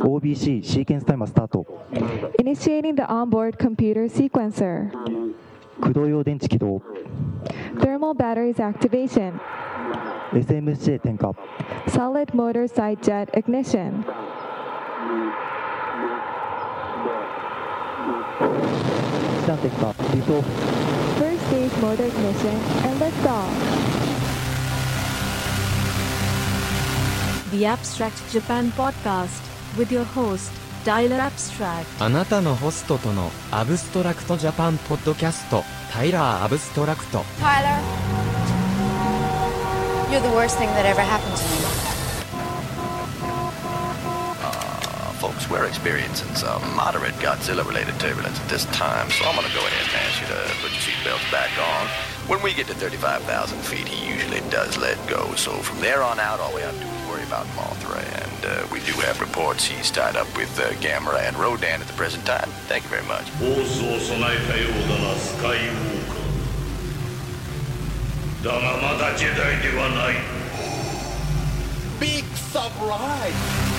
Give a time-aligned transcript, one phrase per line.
[0.00, 1.52] OBC sequence timer start.
[2.38, 4.90] Initiating the onboard computer sequencer.
[5.80, 6.80] 駆動用電池起動。
[7.80, 9.32] Thermal batteries activation.
[10.32, 11.34] SMC 点火。
[11.86, 14.04] Solid motor side jet ignition.
[21.18, 24.03] First stage motor ignition and liftoff.
[27.53, 29.41] The Abstract Japan Podcast
[29.77, 30.51] with your host,
[30.85, 31.85] Tyler Abstract.
[31.99, 37.79] あなたのホストとのアブストラクトジャパンポッドキャストタイラーアブストラクト Tyler,
[40.11, 41.89] you're the worst thing that ever happened to me.
[45.19, 49.83] folks, we're experiencing some moderate Godzilla-related turbulence at this time, so I'm gonna go ahead
[49.83, 51.87] and ask you to put your seatbelts back on.
[52.31, 56.21] When we get to 35,000 feet, he usually does let go, so from there on
[56.21, 59.64] out, all we have to do is about Mothra, and uh, we do have reports
[59.64, 62.48] he's tied up with uh, Gamera and Rodan at the present time.
[62.66, 63.30] Thank you very much.
[72.00, 73.73] Big surprise!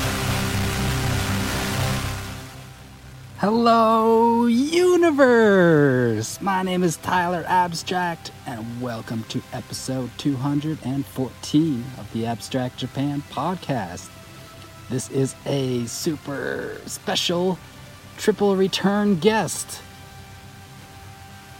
[3.39, 6.39] Hello, universe!
[6.39, 14.09] My name is Tyler Abstract, and welcome to episode 214 of the Abstract Japan podcast.
[14.89, 17.59] This is a super special
[18.15, 19.81] triple return guest.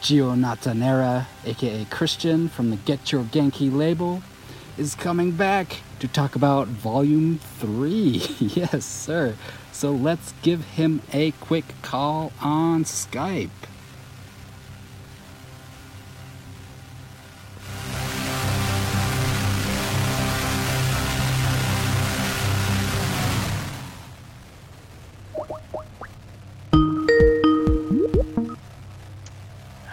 [0.01, 4.23] Gio Natanera, aka Christian from the Get Your Genki label,
[4.77, 7.91] is coming back to talk about Volume 3.
[8.39, 9.35] yes, sir.
[9.75, 13.49] So let's give him a quick call on Skype.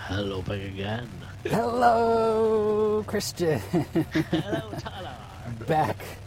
[0.06, 1.08] Hello back again.
[1.42, 3.58] Hello, Christian.
[3.58, 5.16] Hello, Tyler.
[5.66, 6.21] back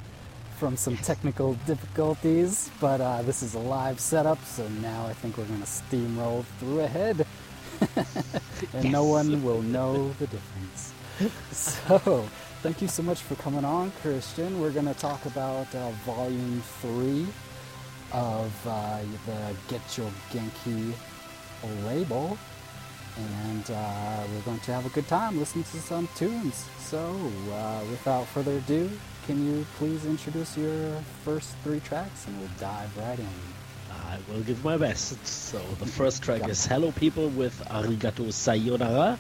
[0.65, 5.37] from some technical difficulties, but uh, this is a live setup, so now I think
[5.37, 7.23] we're going to steamroll through ahead,
[8.73, 10.91] and no one will know the difference.
[11.51, 12.27] So,
[12.63, 14.59] thank you so much for coming on, Christian.
[14.59, 17.27] We're going to talk about uh, Volume 3
[18.13, 20.93] of uh, the Get Your Genki
[21.85, 22.39] label,
[23.17, 26.67] and uh, we're going to have a good time listening to some tunes.
[26.79, 27.15] So,
[27.53, 28.89] uh, without further ado,
[29.25, 33.27] can you please introduce your first three tracks and we'll dive right in?
[33.91, 35.25] I will give my best.
[35.25, 39.17] So the first track is Hello People with Arigato Sayonara.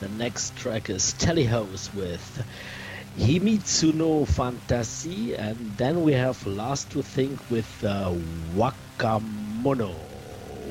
[0.00, 2.44] The next track is Telehouse with
[3.16, 5.34] Himitsu no Fantasy.
[5.34, 8.14] And then we have Last to Think with uh,
[8.54, 10.07] Wakamono.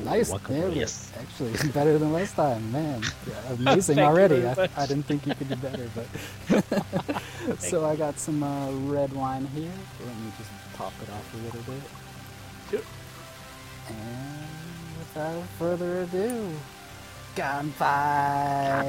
[0.04, 1.12] Nice, Wakamono, yeah, yes.
[1.18, 3.02] Actually, better than last time, man.
[3.50, 4.46] Amazing already.
[4.46, 4.68] I.
[4.76, 6.06] I didn't think you could do better, but
[7.60, 9.72] so I got some uh, red wine here.
[10.04, 11.82] Let me just pop it off a little bit.
[12.70, 12.80] Sure.
[13.88, 16.52] And without further ado,
[17.34, 18.84] Ganpai!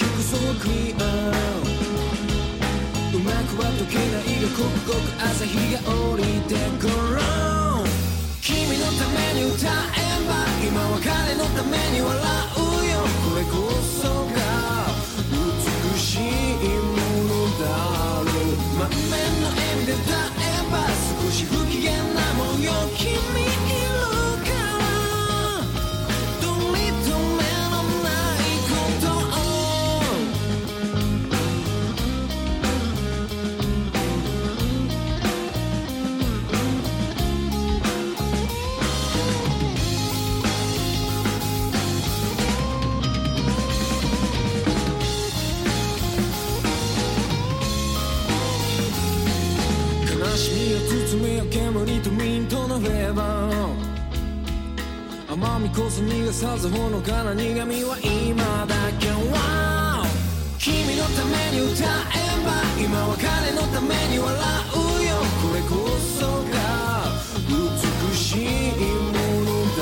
[0.00, 0.96] 局そのいを
[3.12, 7.20] うまくは解けないが刻々朝日が降りてくる。
[8.40, 9.68] 君のために歌え
[10.24, 10.32] ば
[10.64, 12.80] 今は彼のために笑う。
[12.88, 13.68] よこれこ
[14.00, 14.88] そが
[15.28, 16.96] 美しいも
[17.28, 17.68] のだ
[18.24, 20.88] ろう満面の笑みで歌えば
[21.20, 21.69] 少し不
[52.02, 53.68] トミントのフェーバー。
[55.32, 59.08] 甘みこそ逃がさずほのかな苦みは今だけ。
[59.08, 60.06] は
[60.58, 61.86] 君のために歌え
[62.44, 65.20] ば今は彼のために笑うよ。
[65.42, 67.04] これこそが
[67.48, 68.76] 美しい
[69.12, 69.12] も
[69.44, 69.80] のだ。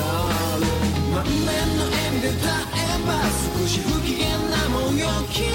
[1.14, 1.46] 満面
[1.78, 3.08] の笑みで歌えば
[3.60, 5.06] 少し不機嫌なもんよ。
[5.30, 5.46] 君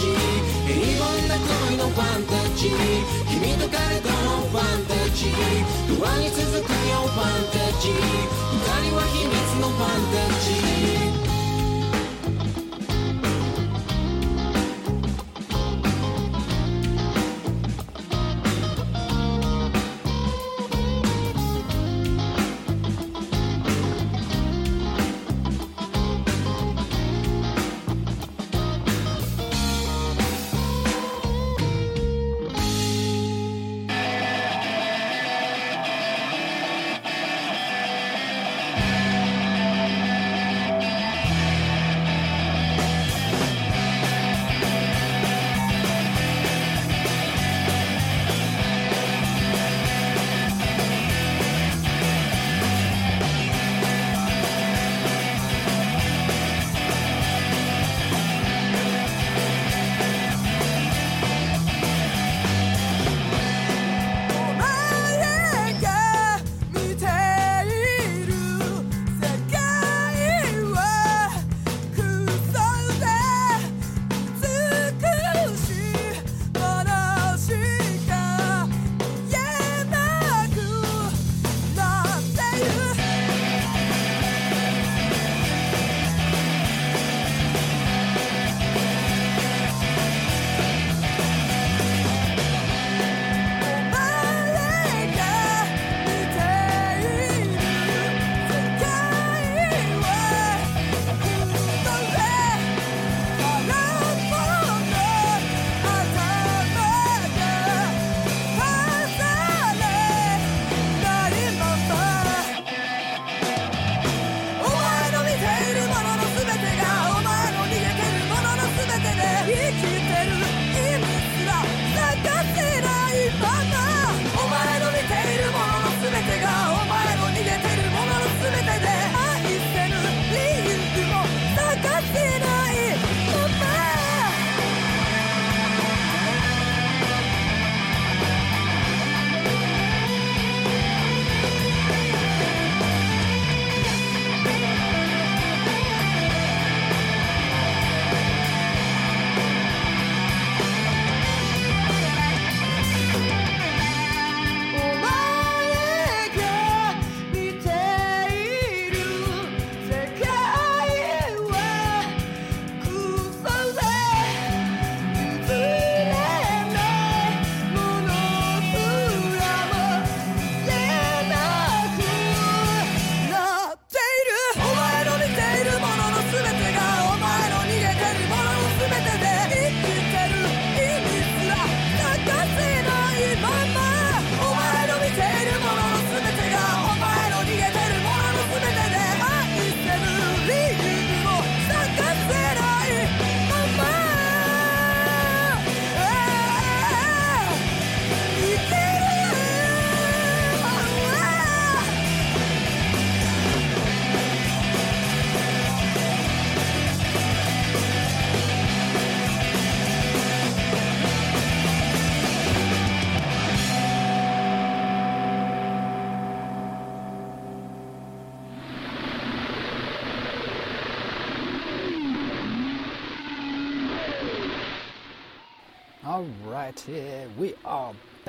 [0.00, 0.16] ジー。
[0.64, 1.36] 平凡な
[1.68, 2.72] 恋のファンタジー。
[3.28, 6.00] 君と彼とのファンタジー。
[6.00, 7.92] ドアに続くよファンタジー。
[8.50, 11.29] 二人は秘密のファンタジー。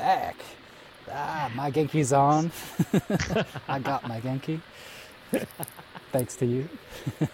[0.02, 0.36] back.
[1.12, 2.52] Ah, my Genki's on.
[3.68, 4.60] I got my Genki.
[6.12, 6.68] Thanks to you.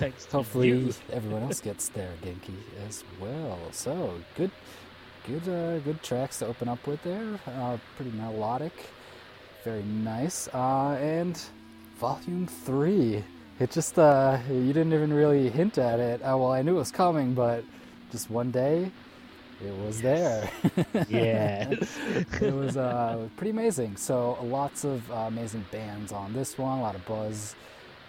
[0.00, 0.26] Thanks.
[0.26, 0.94] Hopefully, you.
[1.10, 3.58] everyone else gets their Genki as well.
[3.72, 4.50] So good,
[5.26, 7.40] good, uh, good tracks to open up with there.
[7.46, 8.74] Uh, pretty melodic,
[9.64, 10.48] very nice.
[10.52, 11.40] Uh, and
[11.98, 13.24] volume three.
[13.58, 16.20] It just uh, you didn't even really hint at it.
[16.20, 17.64] Uh, well, I knew it was coming, but
[18.12, 18.90] just one day
[19.64, 20.50] it was there.
[21.08, 21.70] yeah.
[22.40, 23.96] it was uh, pretty amazing.
[23.96, 27.54] So lots of uh, amazing bands on this one, a lot of buzz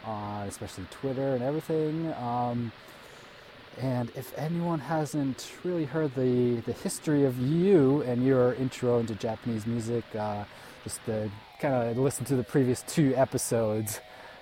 [0.05, 2.13] on especially Twitter and everything.
[2.13, 2.71] Um,
[3.79, 9.13] and if anyone hasn't really heard the, the history of you and your intro into
[9.15, 10.45] Japanese music, uh,
[10.83, 13.99] just uh, to kind of listen to the previous two episodes.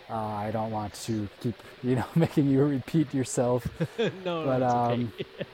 [0.09, 3.67] Uh, I don't want to keep, you know, making you repeat yourself.
[3.97, 5.45] no, but, no, um, okay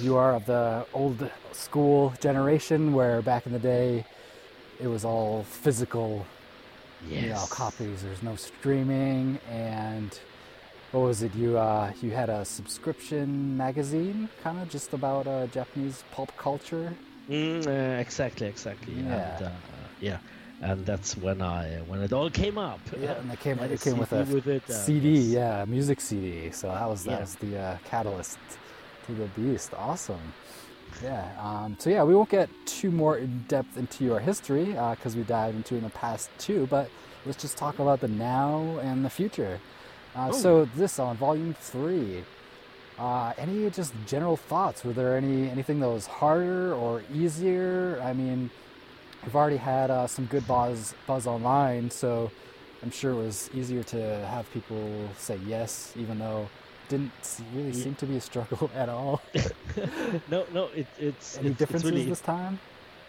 [0.00, 4.04] you are of the old school generation where back in the day
[4.80, 6.26] it was all physical
[7.08, 7.48] you know, Yes.
[7.50, 8.02] copies.
[8.02, 10.18] There's no streaming, and
[10.92, 11.34] what was it?
[11.34, 16.92] You uh, you had a subscription magazine, kind of just about uh, Japanese pulp culture.
[17.30, 18.94] Mm, uh, exactly, exactly.
[18.94, 19.36] Yeah.
[19.36, 19.50] And, uh,
[20.00, 20.18] yeah.
[20.62, 22.80] And that's when I when it all came up.
[22.98, 25.26] Yeah, and it came it came with a with it, uh, CD, yes.
[25.26, 26.50] yeah, music CD.
[26.52, 27.20] So that was that Yeah.
[27.20, 28.38] was the uh, catalyst
[29.06, 29.72] to the beast.
[29.74, 30.32] Awesome.
[31.02, 31.28] Yeah.
[31.40, 35.22] Um, so yeah, we won't get too more in depth into your history because we
[35.22, 36.66] dived into in the past too.
[36.70, 36.88] But
[37.26, 39.60] let's just talk about the now and the future.
[40.14, 42.24] Uh, So this on volume three.
[42.98, 44.84] Uh, any just general thoughts?
[44.84, 48.00] Were there any anything that was harder or easier?
[48.04, 48.50] I mean,
[49.24, 52.30] we've already had uh, some good buzz buzz online, so
[52.84, 56.48] I'm sure it was easier to have people say yes, even though
[56.88, 57.12] didn't
[57.52, 59.22] really Ye- seem to be a struggle at all.
[60.28, 62.60] no, no, it, it's Any it's, differences it's really, this time?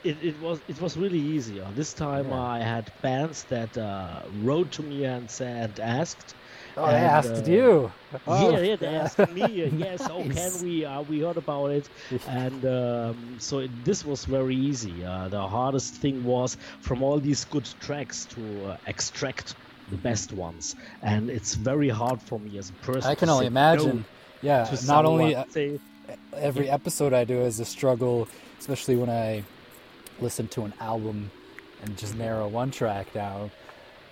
[0.03, 1.59] It, it was it was really easy.
[1.59, 2.39] Uh, This time Yeah.
[2.55, 6.35] I had bands that uh, wrote to me and said asked.
[6.77, 7.91] Oh, they asked uh, you.
[8.27, 9.63] Oh, yeah, yeah, they asked me.
[9.63, 10.85] uh, yes, oh, can we?
[10.85, 11.89] Uh, we heard about it,
[12.27, 15.03] and um, so it, this was very easy.
[15.03, 19.55] Uh, the hardest thing was from all these good tracks to uh, extract
[19.89, 23.09] the best ones, and it's very hard for me as a person.
[23.09, 24.05] I can only say no imagine.
[24.41, 28.27] Yeah, not only say, uh, every episode I do is a struggle,
[28.59, 29.43] especially when I
[30.19, 31.29] listen to an album
[31.83, 32.23] and just mm-hmm.
[32.23, 33.51] narrow one track down.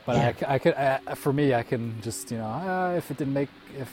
[0.05, 0.47] But Yeah.
[0.47, 3.33] I I, could, I, for me, I can just you know, uh, if it didn't
[3.33, 3.89] make, if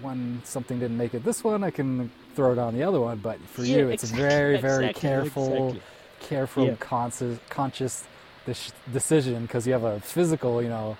[0.00, 3.18] one something didn't make it this one, I can throw it on the other one.
[3.18, 5.82] But for Yeah, you, it's exactly, very, very exactly, careful, exactly.
[6.20, 8.04] careful, conscious, conscious
[8.92, 10.96] decision because you have a physical, you know,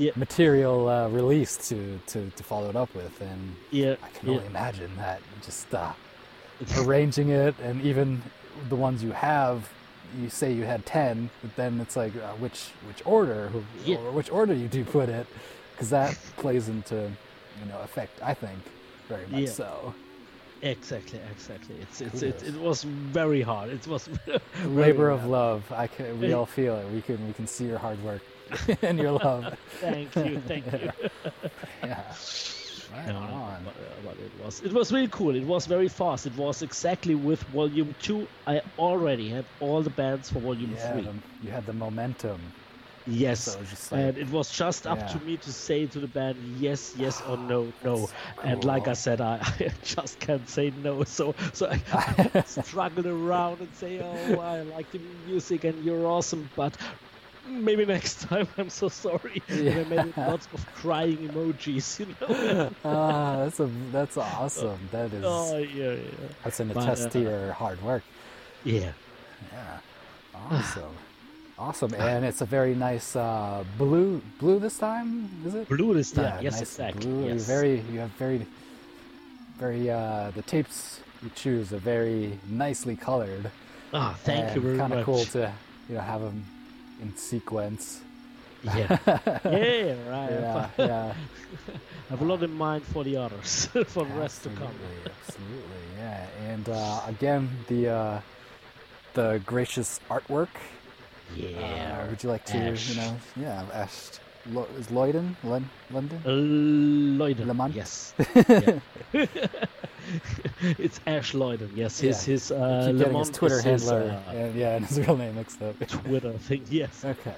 [0.00, 0.12] Yeah.
[0.16, 1.78] material uh, release to,
[2.12, 4.34] to to follow it up with, and yeah, I can yeah.
[4.36, 5.92] only imagine that just uh,
[6.78, 8.22] arranging it and even
[8.68, 9.68] the ones you have
[10.20, 13.98] you say you had 10 but then it's like uh, which which order who, Yeah.
[13.98, 15.26] or which order you do put it
[15.72, 16.96] because that plays into
[17.60, 18.58] you know effect i think
[19.08, 19.50] very much Yeah.
[19.62, 19.94] so
[20.62, 21.76] Exactly, exactly.
[21.80, 23.70] It's it's it, it was very hard.
[23.70, 24.10] It was
[24.66, 27.78] labor of love i can we all feel it we can we can see your
[27.78, 28.20] hard work
[28.82, 30.90] and your love Thank you, thank you.
[31.82, 32.12] yeah
[32.90, 35.34] right No, on but, uh, but it was it was really cool.
[35.36, 36.26] It was very fast.
[36.26, 38.28] It was exactly with volume two.
[38.46, 41.02] I already had all the bands for volume yeah three.
[41.02, 42.54] the- you had the momentum
[43.06, 46.06] Yes, so it's like and it was just up to me to say to the
[46.06, 48.08] band yes, yes or no, no.
[48.42, 51.02] And like I said, I, I just can't say no.
[51.04, 56.50] So so I struggled around and say, oh, I like the music and you're awesome,
[56.54, 56.76] but
[57.50, 58.48] maybe next time.
[58.58, 59.42] I'm so sorry.
[59.48, 62.70] And I made lots of crying emojis, you know.
[62.84, 65.98] ah that's a that's awesome that is oh yeah, yeah.
[66.44, 68.02] That's an But, attest to uh, your hard work.
[68.64, 68.92] Yeah.
[69.52, 69.78] Yeah.
[70.34, 70.96] Awesome.
[71.58, 71.94] awesome.
[71.94, 75.68] And it's a very nice uh, blue blue this time, is it?
[75.68, 76.24] Blue this time.
[76.24, 77.06] Yeah, yes, nice exactly.
[77.06, 77.26] Blue.
[77.28, 77.46] Yes.
[77.46, 78.46] very you have very
[79.58, 83.50] very uh the tapes you choose are very nicely colored.
[83.92, 84.88] Ah, thank you very much.
[84.88, 85.52] Kind of cool to
[85.88, 86.44] you know have them
[87.00, 88.00] in sequence.
[88.62, 88.98] Yeah.
[89.44, 90.30] yeah, right.
[90.30, 91.14] Yeah, yeah.
[91.66, 94.68] I have a lot in mind for the others, for the rest to come.
[94.68, 96.26] Absolutely, absolutely, yeah.
[96.48, 98.20] And uh, again, the uh,
[99.14, 100.48] the gracious artwork.
[101.34, 102.02] Yeah.
[102.04, 102.90] Uh, would you like to, Ash.
[102.90, 104.10] you know, yeah, Ash,
[104.46, 106.20] Lo- is Lloyden, Lon- London?
[106.24, 107.46] Uh, Lloyden.
[107.46, 107.72] Lemon?
[107.72, 108.14] Yes.
[110.78, 111.70] It's Ash Lloyden.
[111.74, 112.32] Yes, his Yeah.
[112.32, 115.34] his uh, keep getting his Twitter is his, uh, and, yeah, and his real name
[115.36, 115.76] mixed up.
[115.88, 116.64] Twitter thing.
[116.70, 117.04] Yes.
[117.04, 117.34] okay.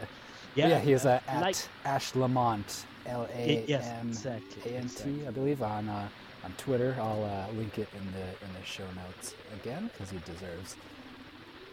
[0.54, 0.68] Yeah.
[0.68, 4.12] Yeah, he is uh, at like Ash Lamant, L A M
[4.64, 5.26] A N T.
[5.26, 6.08] I believe, on uh,
[6.44, 6.96] on Twitter.
[7.00, 10.76] I'll uh, link it in the in the show notes again because he deserves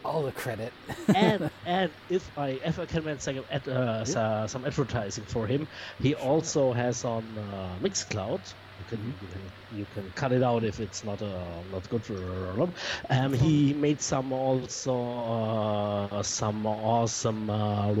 [0.04, 0.72] all the credit.
[1.14, 5.66] and and if I if I can mention ad, uh, so- some advertising for him,
[6.00, 8.40] he also has on uh, Mixcloud.
[8.80, 9.08] You can, Mm-hmm.
[9.08, 11.28] you can you can cut it out if it's not uh,
[11.72, 12.02] not good.
[12.02, 12.72] For him.
[13.10, 14.94] Um, he made some also
[16.10, 17.50] uh, some awesome.
[17.50, 17.92] Uh,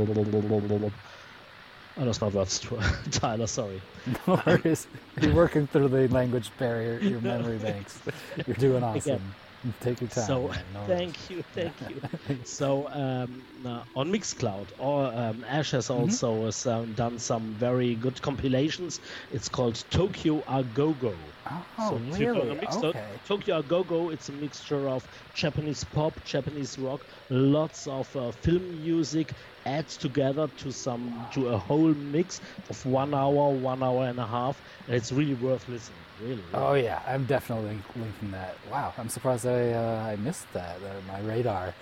[1.96, 2.66] I lost my words,
[3.10, 3.46] Tyler.
[3.46, 3.82] Sorry.
[4.26, 4.86] no worries.
[5.20, 8.00] You're working through the language barrier, your memory banks.
[8.46, 9.14] You're doing awesome.
[9.16, 9.34] Again,
[9.80, 10.44] Take your time.
[10.44, 12.00] So man, no thank you, thank you.
[12.42, 16.14] so um, uh, on Mixcloud, or um, Ash has Mm-hmm.
[16.14, 19.00] also has, um, done some very good compilations.
[19.30, 21.34] It's called Tokyo Agogo.
[21.46, 22.66] Oh, so if you go really?
[22.66, 23.20] Okay.
[23.24, 29.34] Tokyo Agogo, it's a mixture of Japanese pop, Japanese rock, lots of uh, film music
[29.64, 34.26] adds together to some to a whole mix of one hour, one hour and a
[34.26, 36.09] half, and it's really worth listening.
[36.22, 36.42] Really.
[36.54, 38.54] Oh yeah, I'm definitely linking that.
[38.70, 40.76] Wow, I'm surprised I uh, I missed that.
[40.76, 41.72] Uh, my radar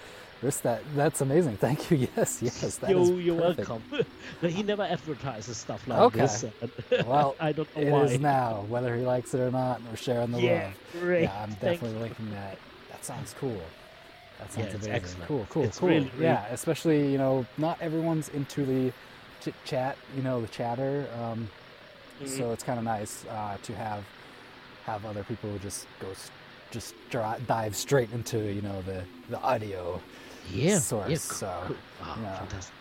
[0.42, 0.82] missed that.
[0.94, 1.56] That's amazing.
[1.60, 2.08] Thank you.
[2.16, 2.76] Yes, yes.
[2.78, 3.68] That is you, you're perfect.
[3.68, 4.06] welcome.
[4.40, 6.20] but he never advertises stuff like Okay.
[6.20, 6.44] this.
[7.06, 8.04] Well, I don't know It why.
[8.04, 9.80] is now, whether he likes it or not.
[9.90, 10.78] We're sharing the Yeah, love.
[11.00, 11.22] great.
[11.22, 12.58] Yeah, I'm Thank definitely linking that.
[12.90, 13.60] That sounds cool.
[14.38, 14.92] That sounds it's amazing.
[14.92, 15.28] excellent.
[15.28, 15.88] Cool, cool, It's cool.
[15.88, 18.92] really, really yeah, especially you know, not everyone's into the
[19.40, 19.96] chit chat.
[20.16, 21.06] You know, the chatter.
[21.20, 21.48] Um,
[22.22, 22.26] Mhm.
[22.36, 24.02] So it's kind of nice uh, to have
[24.84, 26.08] have other people just go
[26.70, 26.94] just
[27.46, 30.00] dive straight into you know the the audio
[30.52, 31.08] Yeah, source.
[31.10, 31.76] yeah, so cool.
[32.02, 32.38] Ah, yeah.
[32.38, 32.74] fantastic.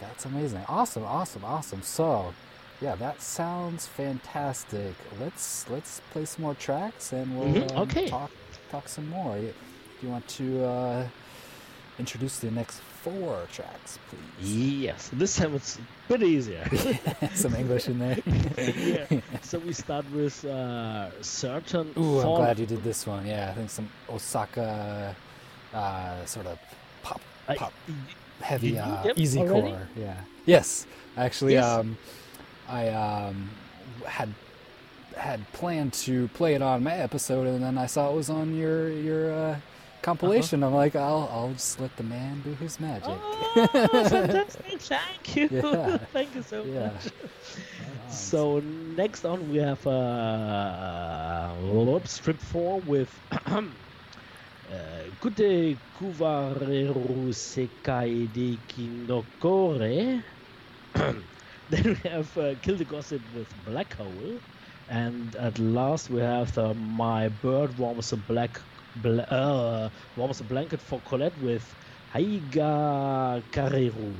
[0.00, 0.62] That's amazing.
[0.68, 1.82] Awesome, awesome, awesome.
[1.82, 2.34] So,
[2.80, 4.94] yeah, that sounds fantastic.
[5.20, 8.08] Let's let's play some more tracks and we'll Mhm, um, okay.
[8.08, 8.30] talk
[8.70, 9.36] talk some more.
[9.36, 9.52] Do
[10.02, 11.08] you want to uh,
[12.02, 14.50] introduce the next four tracks, please?
[14.86, 16.64] Yes, this time it's a bit easier.
[17.34, 18.18] some English in there.
[18.26, 19.20] yeah.
[19.50, 21.86] So we start with uh, certain.
[21.98, 23.24] Ooh, I'm glad you did this one.
[23.26, 25.14] Yeah, I think some Osaka
[25.74, 26.58] uh, sort of
[27.02, 27.94] pop pop y-
[28.50, 29.70] heavy uh, easy already?
[29.70, 29.88] core.
[29.96, 30.16] Yeah.
[30.46, 30.86] Yes,
[31.16, 31.64] actually, Yes.
[31.64, 31.96] um,
[32.68, 33.36] I um,
[34.06, 34.30] had
[35.16, 38.56] had planned to play it on my episode, and then I saw it was on
[38.56, 39.56] your your uh,
[40.02, 40.62] compilation.
[40.62, 43.22] I'm like, I'll I'll just let the man do his magic.
[43.54, 44.80] Oh, fantastic!
[44.80, 45.98] Thank you, Yeah.
[46.12, 46.90] thank you so Yeah.
[46.90, 47.12] much.
[48.06, 51.54] So next on we have uh,
[52.06, 53.72] strip four with uh,
[55.20, 60.24] Kute Kuvareru Sekai de Kinokore.
[61.68, 64.40] then we have uh, Kill the Gossip with Black Hole.
[64.88, 68.60] And at last we have the My Bird Warms a Black
[68.96, 71.74] bla- uh, Warms a Blanket for Colette with
[72.14, 74.14] Haiga Kareru.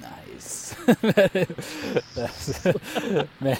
[0.00, 0.74] Nice.
[3.40, 3.58] Man,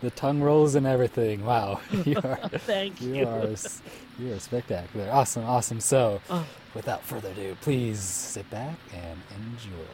[0.00, 1.44] the tongue rolls and everything.
[1.44, 2.36] Wow, you are.
[2.66, 3.14] Thank you.
[3.16, 3.26] you.
[3.26, 3.46] are
[4.18, 5.08] you are spectacular.
[5.10, 5.80] Awesome, awesome.
[5.80, 6.46] So, Oh.
[6.74, 9.86] without further ado, please sit back and enjoy.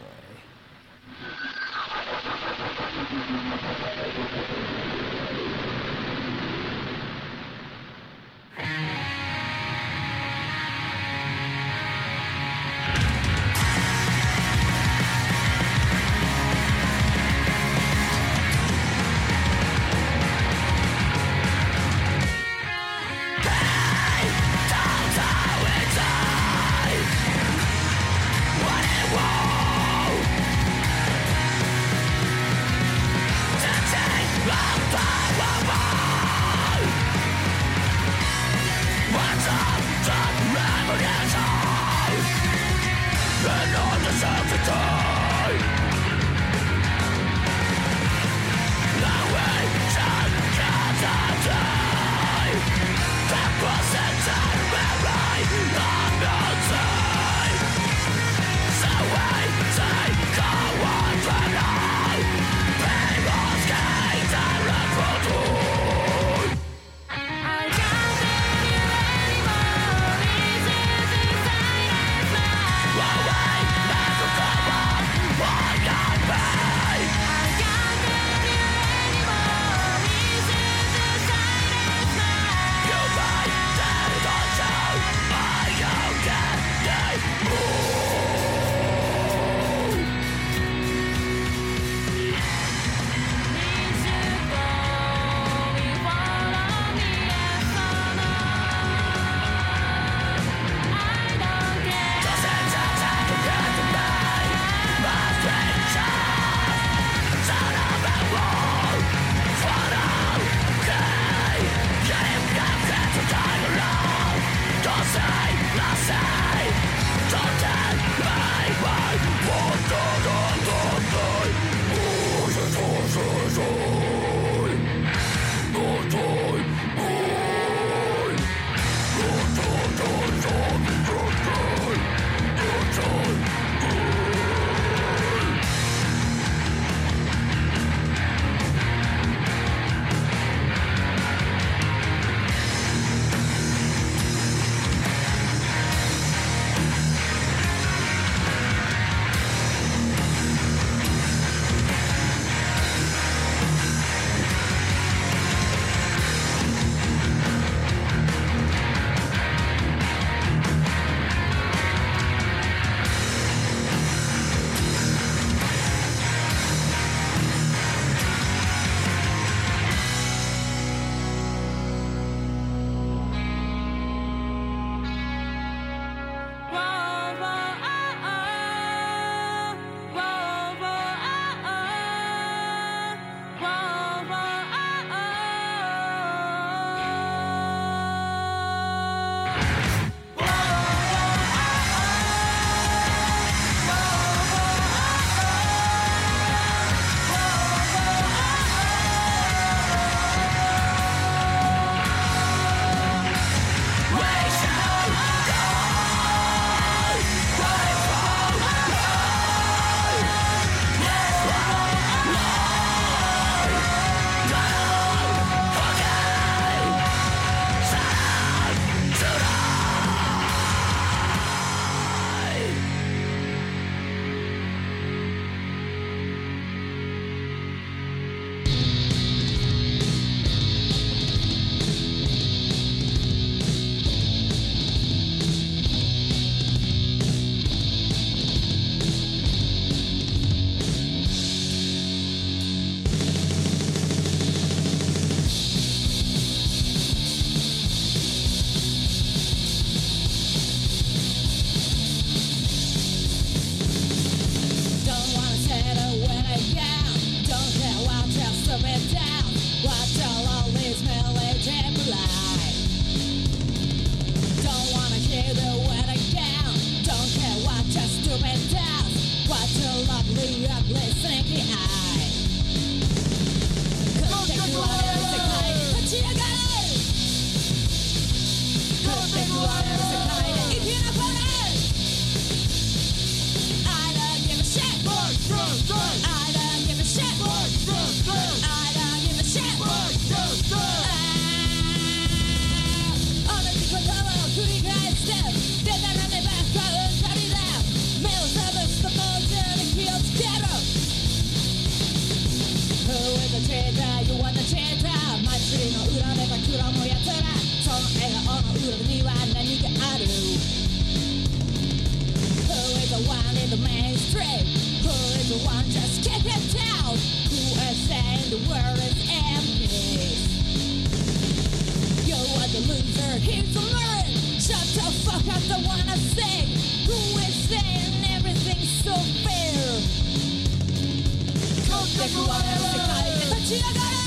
[332.32, 333.60] Joana, você cai.
[333.66, 334.19] Tira.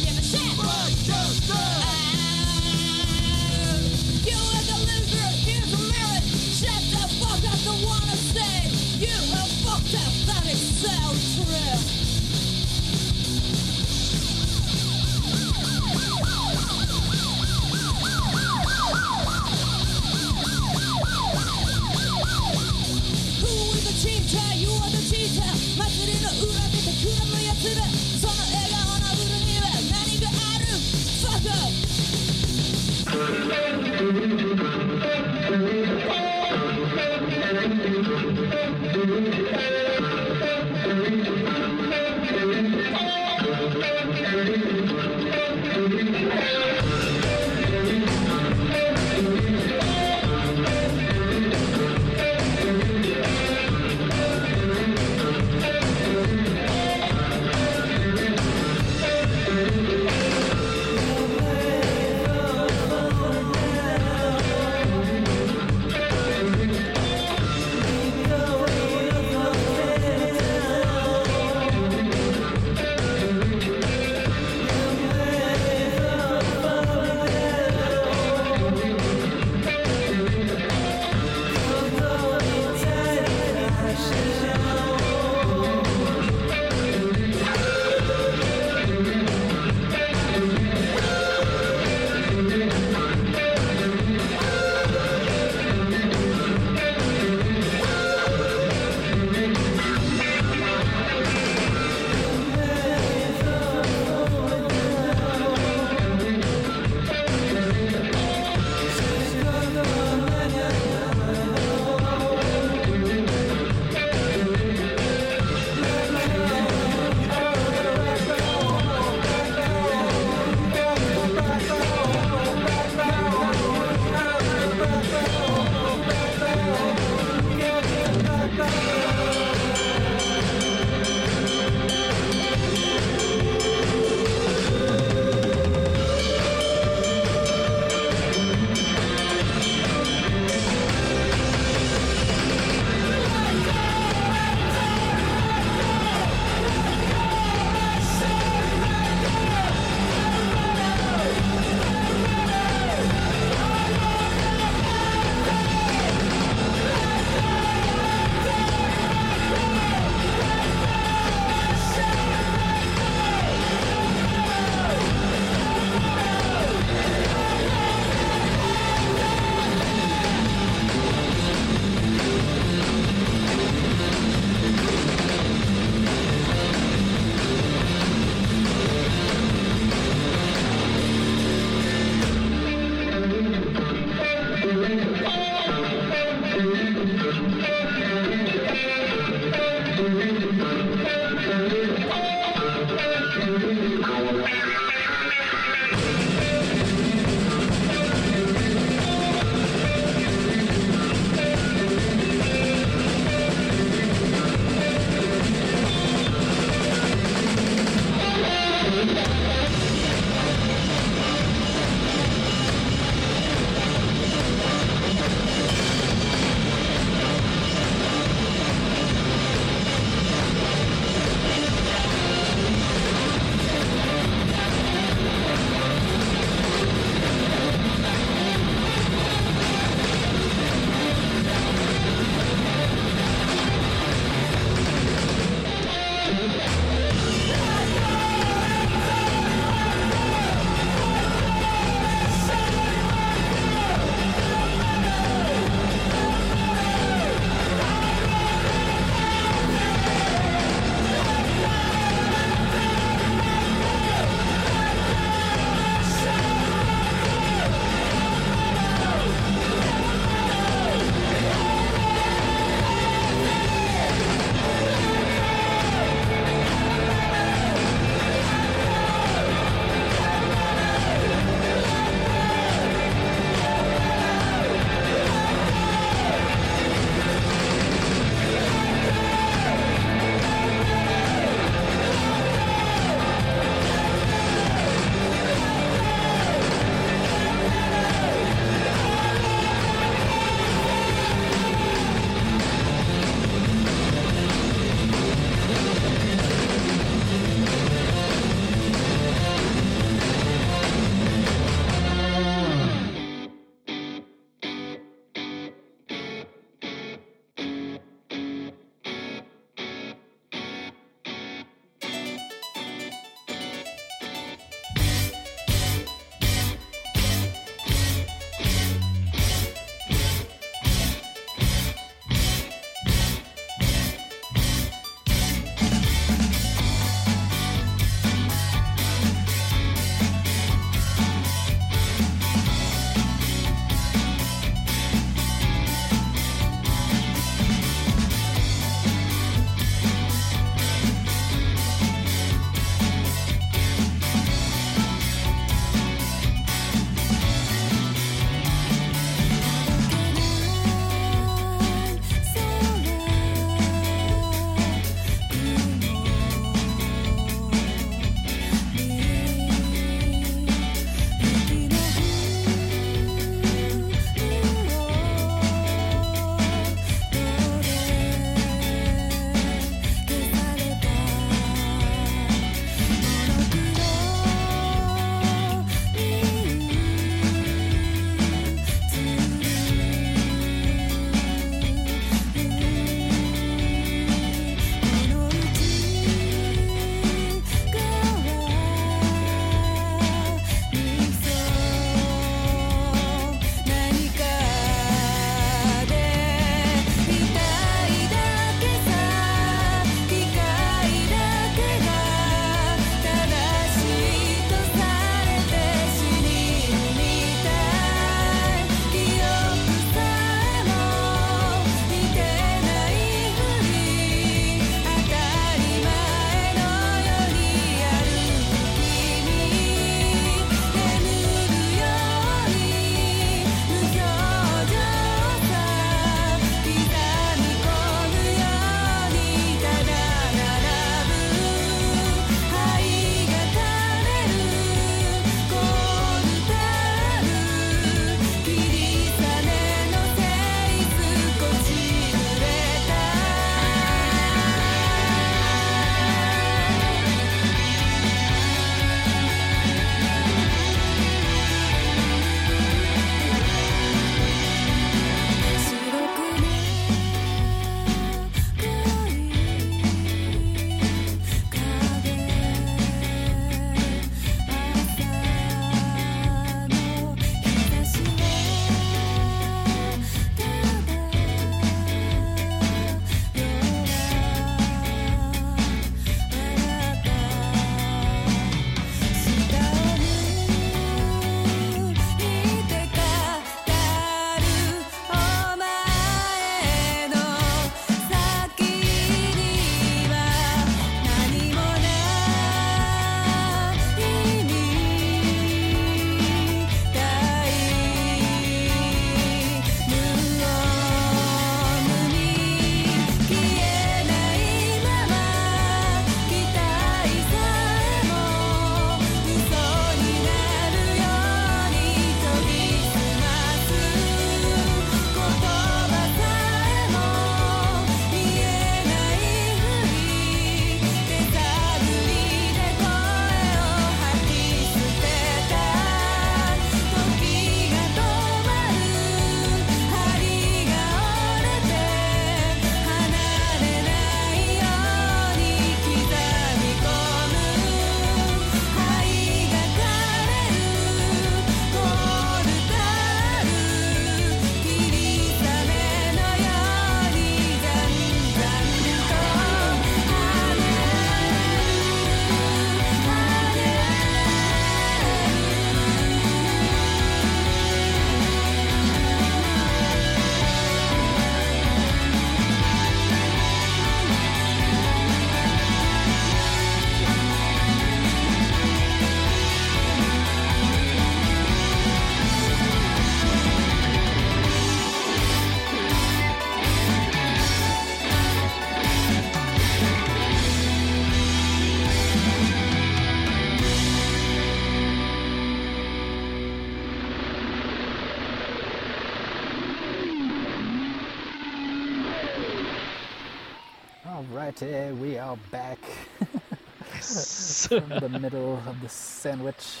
[595.48, 595.98] Are back
[597.22, 600.00] from the middle of the sandwich.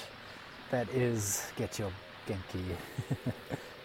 [0.70, 1.90] That is Get Your
[2.28, 2.62] Genki.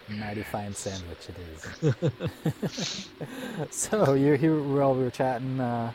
[0.19, 3.07] Mighty fine sandwich it is.
[3.71, 5.57] so you here while we were chatting.
[5.57, 5.93] Uh,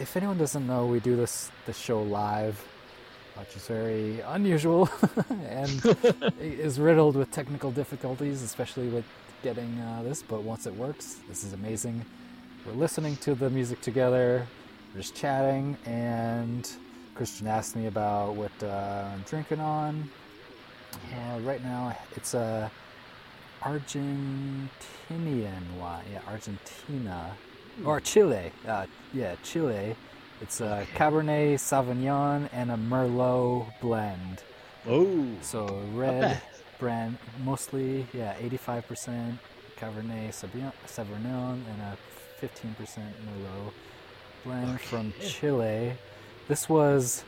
[0.00, 2.58] if anyone doesn't know, we do this the show live,
[3.36, 4.88] which is very unusual
[5.46, 5.94] and
[6.40, 9.04] is riddled with technical difficulties, especially with
[9.42, 10.22] getting uh, this.
[10.22, 12.06] But once it works, this is amazing.
[12.66, 14.46] We're listening to the music together,
[14.94, 16.66] we're just chatting, and
[17.14, 20.08] Christian asked me about what uh, I'm drinking on.
[21.12, 22.70] Uh, right now, it's a
[23.60, 24.68] Argentinian
[25.78, 26.04] wine.
[26.10, 27.36] Yeah, Argentina
[27.84, 28.50] or Chile.
[28.66, 29.94] Uh, yeah, Chile.
[30.40, 34.42] It's a Cabernet Sauvignon and a Merlot blend.
[34.88, 36.40] Oh, So red
[36.78, 39.38] brand, mostly yeah, 85%
[39.78, 41.96] Cabernet Sauvignon Sauvignon and a
[42.48, 43.72] 15% Merlot
[44.44, 45.92] blend from Chile.
[46.48, 47.24] This was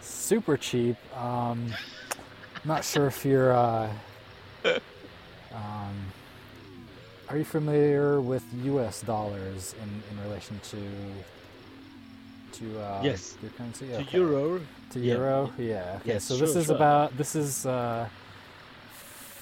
[0.00, 0.96] super cheap.
[1.16, 1.72] Um,
[2.64, 3.52] not sure if you're.
[3.52, 3.88] Uh,
[5.54, 5.94] um,
[7.28, 9.00] are you familiar with U.S.
[9.02, 10.78] dollars in, in relation to
[12.58, 13.36] to uh, Yes.
[13.42, 13.86] your currency?
[13.88, 14.18] to Okay.
[14.18, 14.60] euro.
[14.90, 15.14] To Yeah.
[15.14, 15.98] euro, yeah.
[16.00, 16.76] Okay, Yes, so this sure, is sure.
[16.76, 18.08] about this is uh,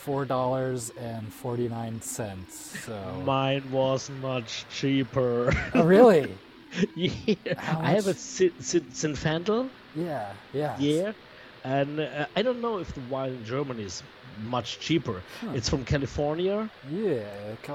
[0.05, 2.55] four dollars and forty nine cents.
[2.84, 5.52] So Mine was much cheaper.
[5.74, 6.36] oh, really?
[6.94, 8.16] yeah, I have a much?
[8.16, 9.68] Sin- Sin- Zinfandel.
[9.96, 10.76] Yeah, yeah.
[10.78, 11.12] Yeah,
[11.64, 14.02] and uh, I don't know if the wine in Germany is
[14.42, 15.22] much cheaper.
[15.40, 15.52] Huh.
[15.55, 17.22] It's from California, Yeah,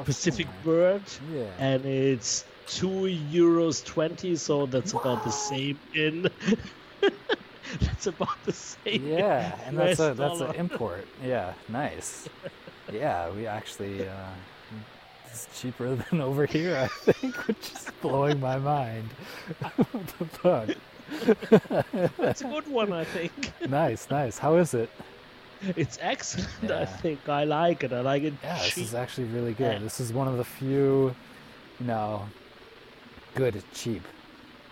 [0.04, 1.00] Pacific California.
[1.00, 1.04] Bird,
[1.34, 1.48] Yeah.
[1.68, 4.36] and it's two euros twenty.
[4.36, 6.28] So that's about the same in.
[7.82, 9.08] that's about the same.
[9.08, 11.08] Yeah, and that's a that's an import.
[11.24, 12.28] Yeah, nice.
[12.92, 14.16] Yeah, we actually uh,
[15.28, 19.10] it's cheaper than over here, I think, which is blowing my mind.
[19.92, 20.70] what the fuck?
[22.18, 23.32] That's a good one, I think.
[23.70, 24.40] nice, nice.
[24.40, 24.90] How is it?
[25.76, 26.72] It's excellent.
[26.72, 27.94] I think I like it.
[27.94, 29.74] I like it Yeah, this is actually really good.
[29.74, 29.80] Yeah.
[29.80, 31.14] This is one of the few,
[31.80, 32.26] you know,
[33.36, 34.02] good cheap.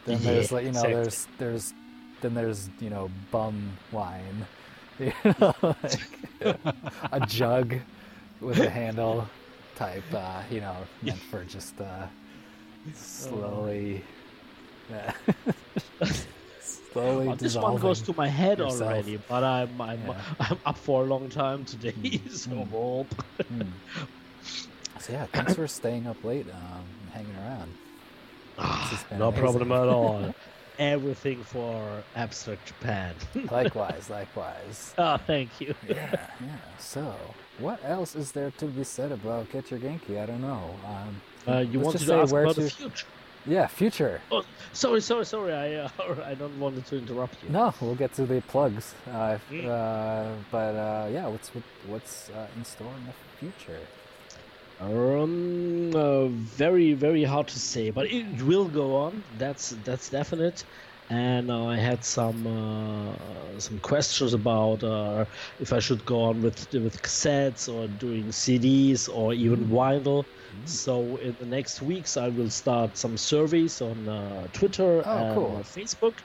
[0.05, 0.93] Then there's Yeah, like you know exactly.
[0.93, 1.73] there's there's
[2.21, 4.45] then there's you know bum wine,
[4.99, 6.01] you know, like
[7.11, 7.75] a jug
[8.41, 9.27] with a handle
[9.75, 12.07] type, uh, you know, meant for just uh,
[12.93, 14.01] slowly,
[14.89, 15.11] yeah,
[16.61, 18.81] slowly Oh, this one goes to my head yourself.
[18.81, 20.21] already, but I'm I'm, Yeah.
[20.39, 21.93] I'm up for a long time today,
[22.29, 22.67] so Mm.
[23.47, 23.61] Hmm.
[24.99, 27.71] So yeah, thanks for staying up late, um, hanging around.
[29.09, 29.41] Been no amazing.
[29.43, 30.33] problem at all.
[30.79, 33.15] Everything for abstract Japan.
[33.51, 34.93] likewise, likewise.
[34.97, 35.73] oh, thank you.
[35.87, 36.47] Yeah, yeah.
[36.77, 37.15] So,
[37.59, 40.21] what else is there to be said about Get Your Genki?
[40.21, 40.75] I don't know.
[40.85, 42.61] Um, Uh, you wanted to say ask where about to.
[42.61, 43.07] the future.
[43.47, 44.19] Yeah, future.
[44.31, 45.53] Oh, sorry, sorry, sorry.
[45.53, 45.89] I uh,
[46.31, 47.49] I don't want to interrupt you.
[47.49, 48.93] No, we'll get to the plugs.
[49.09, 49.65] Uh, Mm.
[49.65, 53.79] uh, but uh, yeah, what's what, what's uh, in store in the future?
[54.79, 59.23] Um, uh, very, very hard to say, but it will go on.
[59.31, 60.65] That's that's definite.
[61.09, 65.25] And uh, I had some uh, some questions about uh,
[65.57, 70.25] if I should go on with with cassettes or doing CDs or even vinyl.
[70.65, 75.33] So in the next weeks, I will start some surveys on uh, Twitter Oh, and
[75.33, 75.63] cool.
[75.63, 76.19] Facebook,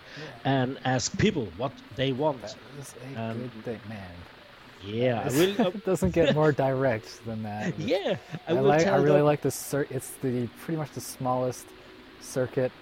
[0.45, 2.43] and ask people what they want.
[2.43, 4.27] That is a Um, good thing, man.
[4.85, 5.61] Yeah, I will.
[5.61, 7.79] Uh, it doesn't get more direct than that.
[7.93, 8.17] yeah,
[8.49, 8.87] I, I, will like.
[8.87, 11.67] I really them- like the cir- It's the pretty much the smallest
[12.21, 12.73] circuit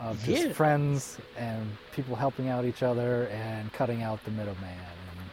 [0.00, 0.52] of just Yeah.
[0.52, 4.76] friends and people helping out each other and cutting out the middleman.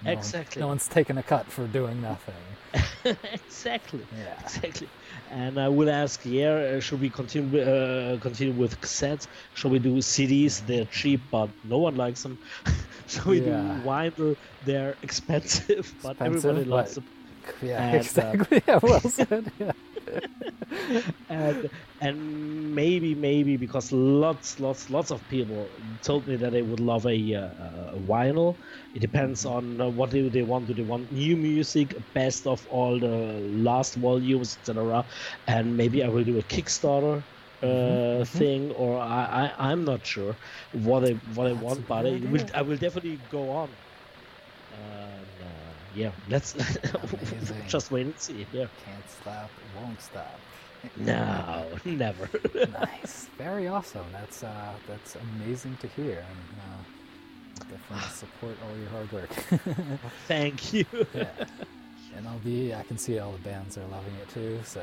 [0.03, 0.59] no one- Exactly.
[0.61, 2.35] no one's taking a cut for doing nothing.
[3.33, 4.05] exactly.
[4.17, 4.39] Yeah.
[4.43, 4.87] Exactly.
[5.31, 9.27] And I will ask, yeah, uh, should we continue uh, continue with cassettes?
[9.55, 10.61] Should we do CDs?
[10.67, 12.37] They're cheap, but no one likes them.
[13.11, 13.61] Should we Yeah.
[13.61, 14.35] do vinyl?
[14.61, 17.05] They're expensive, but Expensive, everybody but- them.
[17.61, 18.61] Yeah, And, uh, exactly.
[18.67, 19.51] yeah, well said.
[19.59, 19.71] Yeah.
[21.29, 21.69] and
[22.01, 27.05] and maybe maybe because lots lots lots of people told me that they would love
[27.05, 28.57] a, uh, a vinyl
[28.93, 32.65] it depends on uh, what do they want do they want new music best of
[32.67, 35.05] all the last volumes etc
[35.47, 37.23] and maybe i will do a kickstarter
[37.63, 40.35] uh, thing or I, I i'm not sure
[40.73, 43.69] what i what i That's a want but it will, i will definitely go on
[44.73, 45.17] uh,
[45.95, 46.55] yeah let's
[47.67, 49.49] just wait and see yeah Can't stop,
[49.81, 50.39] won't stop.
[50.97, 52.29] no never
[52.71, 54.05] nice, very awesome.
[54.13, 56.23] That's uh, that's amazing to hear.
[56.29, 59.29] And, uh, definitely support all your hard work.
[60.27, 60.85] Thank you.
[61.13, 61.31] yeah,
[62.15, 64.59] and all the I can see all the bands are loving it too.
[64.63, 64.81] So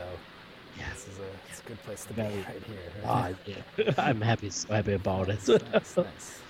[0.79, 2.93] This is a, it's a good place to be right here.
[3.05, 3.95] Ah, yeah.
[3.99, 5.47] I'm happy, so happy about it.
[5.73, 6.43] nice, nice.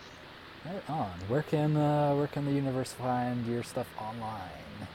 [0.64, 1.10] Right on.
[1.28, 4.88] Where can uh, where can the universe find your stuff online?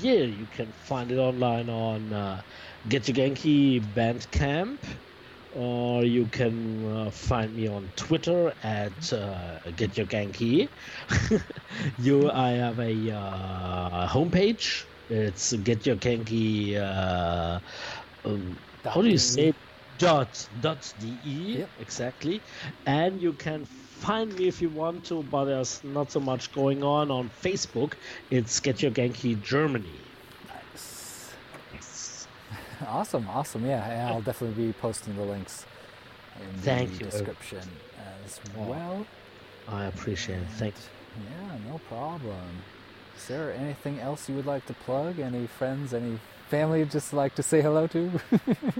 [0.00, 2.42] yeah, you can find it online on uh,
[2.88, 4.78] Get Your Genki Bandcamp,
[5.54, 10.68] or you can uh, find me on Twitter at uh, Get Your Genki.
[11.98, 14.84] you, I have a uh, homepage.
[15.08, 16.76] It's Get Your Genki.
[16.76, 17.60] Uh,
[18.24, 19.54] um, how do you say?
[19.98, 22.40] Dot dot de exactly,
[22.86, 26.82] and you can find me if you want to, but there's not so much going
[26.82, 27.92] on on Facebook.
[28.30, 29.90] It's Get Your Genki Germany.
[32.88, 33.64] Awesome, awesome.
[33.64, 35.64] Yeah, and I'll definitely be posting the links
[36.40, 37.10] in Thank the you.
[37.10, 37.60] description
[38.24, 39.06] as well.
[39.68, 40.48] I appreciate it.
[40.56, 40.74] Thank
[41.16, 42.40] Yeah, no problem.
[43.16, 45.20] Is there anything else you would like to plug?
[45.20, 46.18] Any friends, any
[46.52, 48.20] family just like to say hello to?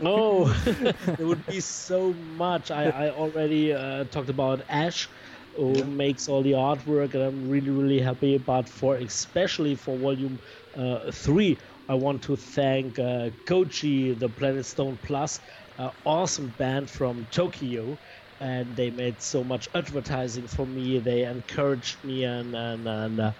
[0.00, 0.52] Oh,
[1.16, 2.70] there would be so much.
[2.70, 5.08] I, I already uh, talked about Ash,
[5.54, 8.38] who makes all the artwork, and I'm really, really happy.
[8.38, 10.40] But for especially for volume
[10.74, 15.40] uh, three, I want to thank uh, Kochi, the Planet Stone Plus,
[15.78, 18.00] uh, awesome band from Tokyo.
[18.40, 20.98] And they made so much advertising for me.
[20.98, 23.32] They encouraged me, and and, and uh,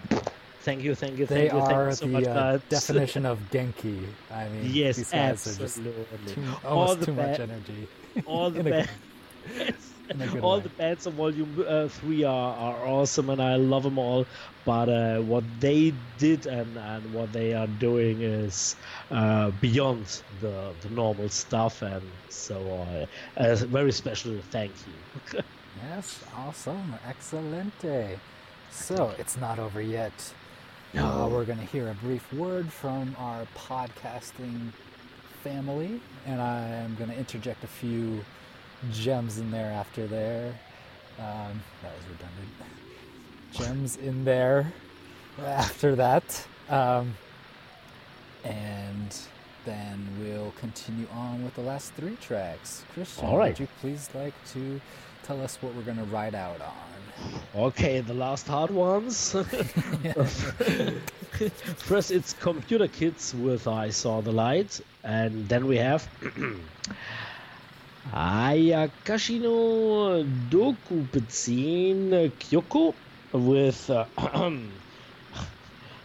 [0.62, 3.26] thank you, thank you, they thank you, thank are you so the much, uh, definition
[3.26, 4.06] of Genki.
[4.30, 5.76] I mean, Yes, these guys are just
[6.34, 7.88] too, almost too much energy.
[8.26, 8.88] all the In a ba-
[9.56, 9.74] good-
[10.10, 10.62] in a good all way.
[10.62, 14.26] the bands of Volume uh, Three are, are awesome, and I love them all.
[14.64, 18.76] But uh, what they did and, and what they are doing is
[19.10, 22.56] uh, beyond the, the normal stuff, and so
[22.88, 23.06] uh,
[23.36, 25.40] a very special thank you.
[25.90, 28.18] Yes, awesome, excelente.
[28.70, 30.12] So it's not over yet.
[30.96, 34.72] Uh, we're going to hear a brief word from our podcasting
[35.42, 38.22] family, and I am going to interject a few
[38.90, 40.48] gems in there after there.
[41.18, 42.48] Um, that was redundant.
[43.52, 44.72] Gems in there
[45.44, 46.46] after that.
[46.68, 47.14] Um,
[48.44, 49.16] and
[49.64, 52.84] then we'll continue on with the last three tracks.
[52.92, 53.52] Christian, All right.
[53.52, 54.80] would you please like to
[55.22, 56.91] tell us what we're going to ride out on?
[57.54, 59.32] Okay, the last hard ones.
[61.78, 66.08] First, it's Computer Kids with I Saw the Light, and then we have
[68.12, 72.94] Ayakashi no Doku Betsin Kyoko
[73.32, 74.06] with uh,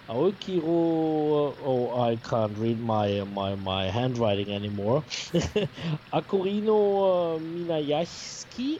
[0.10, 1.56] Aokiro.
[1.60, 5.04] Oh, I can't read my my, my handwriting anymore.
[6.14, 8.80] Akurino uh, Minayaski.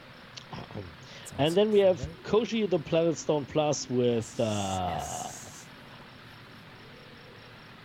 [1.40, 4.40] And then we have Koji the Planet Stone Plus with.
[4.40, 5.00] Uh,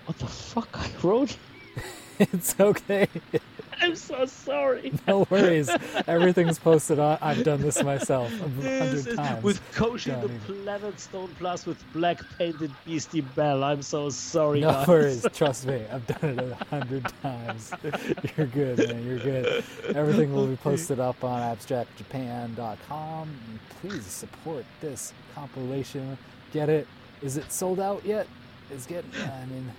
[0.07, 1.37] What the fuck I wrote?
[2.19, 3.07] it's okay.
[3.93, 4.91] I'm so sorry.
[5.07, 5.69] No worries.
[6.07, 7.19] Everything's posted on.
[7.21, 9.43] I've done this myself a hundred times.
[9.45, 13.63] with Don't the Planet Stone Plus with black painted Beastie Bell.
[13.63, 14.61] I'm so sorry.
[14.61, 14.89] No guys.
[14.89, 15.27] worries.
[15.35, 15.85] Trust me.
[15.93, 17.71] I've done it a hundred times.
[18.39, 19.05] You're good, man.
[19.07, 19.63] You're good.
[19.95, 23.29] Everything will be posted up on abstractjapan.com.
[23.83, 26.17] Please support this compilation.
[26.55, 26.89] Get it?
[27.21, 28.27] Is it sold out yet?
[28.73, 29.11] Is getting.
[29.17, 29.71] I mean,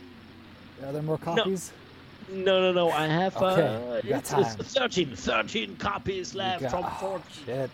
[0.86, 1.72] are there more copies?
[1.72, 1.82] No,
[2.30, 2.71] no, no.
[2.71, 2.89] No.
[2.91, 4.89] I have uh, Okay, you got it's, it's time.
[4.89, 7.69] 13, 13 copies left got- from oh, Shit.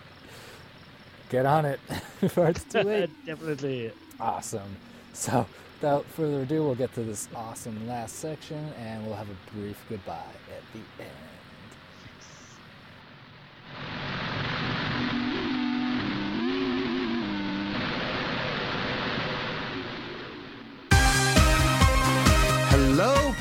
[1.30, 1.80] Get on it
[2.22, 3.10] before it's too late.
[3.26, 3.92] Definitely.
[4.20, 4.76] Awesome.
[5.14, 5.46] So,
[5.80, 9.78] without further ado, we'll get to this awesome last section and we'll have a brief
[9.90, 11.12] goodbye at the end.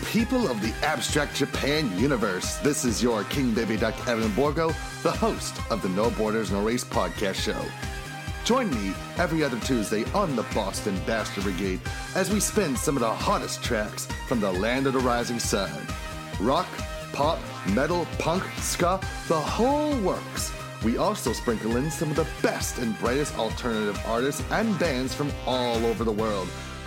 [0.09, 2.57] People of the Abstract Japan universe.
[2.57, 4.69] This is your King Baby Duck Evan Borgo,
[5.03, 7.63] the host of the No Borders No Race podcast show.
[8.43, 11.83] Join me every other Tuesday on the Boston Bastard Brigade
[12.15, 15.71] as we spin some of the hottest tracks from the land of the rising sun.
[16.41, 16.69] Rock,
[17.13, 17.39] pop,
[17.75, 18.99] metal, punk, ska,
[19.29, 20.51] the whole works.
[20.83, 25.31] We also sprinkle in some of the best and brightest alternative artists and bands from
[25.45, 26.49] all over the world,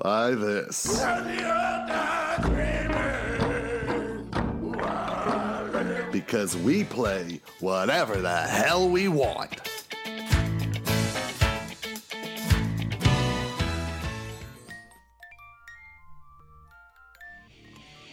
[0.00, 1.02] by this.
[6.12, 9.79] because we play whatever the hell we want.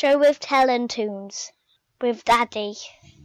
[0.00, 1.50] Show with Talent Tunes
[2.00, 2.76] with Daddy.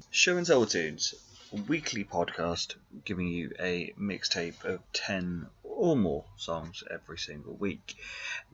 [0.09, 1.13] Show and Tell Tunes,
[1.51, 2.73] a weekly podcast
[3.05, 7.93] giving you a mixtape of 10 or more songs every single week.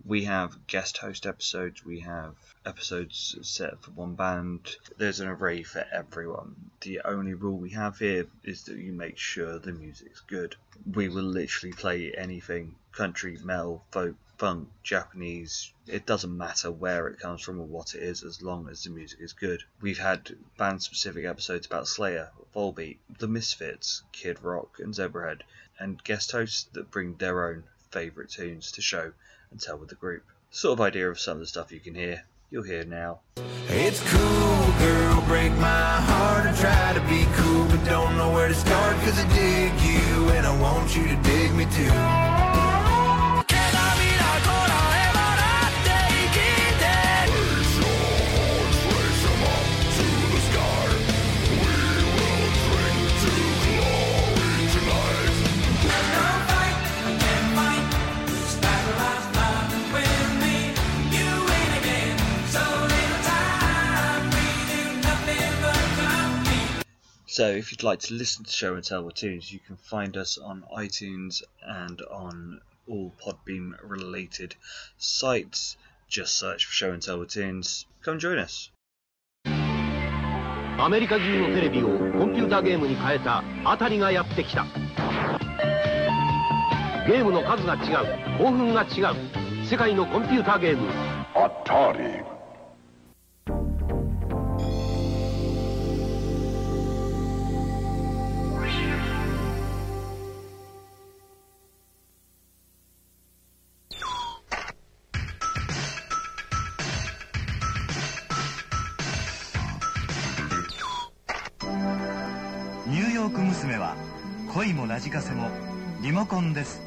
[0.04, 4.76] We have guest host episodes, we have episodes set for one band.
[4.98, 6.72] There's an array for everyone.
[6.82, 10.58] The only rule we have here is that you make sure the music's good.
[10.94, 15.74] We will literally play anything country, metal, folk, funk, Japanese.
[15.86, 18.90] It doesn't matter where it comes from or what it is as long as the
[18.90, 19.62] music is good.
[19.82, 25.42] We've had band specific episodes about Slayer, Volbeat, The Misfits, Kid Rock, and Zebrahead,
[25.78, 29.12] and guest hosts that bring their own favourite tunes to show
[29.52, 30.24] and tell with the group.
[30.52, 33.20] Sort of idea of some of the stuff you can hear, you'll hear now.
[33.68, 36.48] It's cool, girl, break my heart.
[36.48, 38.96] I try to be cool, but don't know where to start.
[39.02, 42.29] Cause I dig you, and I want you to dig me too.
[67.32, 70.18] So if you'd like to listen to Show and Tell with Tunes, you can find
[70.18, 74.56] us on iTunes and on all Podbean related
[74.98, 75.78] sites.
[76.08, 77.86] Just search for Show and Tell with Tunes.
[78.02, 78.72] Come join us.
[79.46, 84.66] アメリカ中のテレビをコンピューターゲームに変えたあたりがやってきた
[87.06, 87.94] ゲームの数が違
[88.38, 90.90] う興奮が違う世界のコンピューターゲーム
[91.36, 92.39] アタリ
[116.10, 116.82] リモコンです。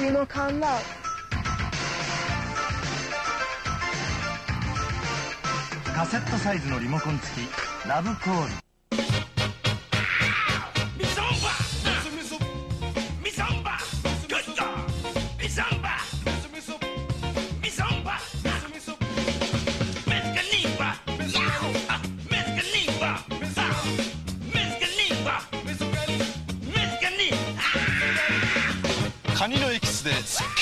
[0.00, 0.66] リモコンロ
[5.94, 8.73] カセットサイズのリモコン付きラブコール